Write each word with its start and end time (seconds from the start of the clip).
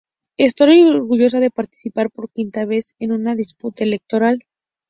Estoy 0.37 0.81
orgullosa 0.81 1.39
de 1.39 1.51
participar 1.51 2.09
por 2.09 2.31
quinta 2.31 2.65
vez 2.65 2.95
en 2.97 3.11
una 3.11 3.35
disputa 3.35 3.83
electoral". 3.83 4.43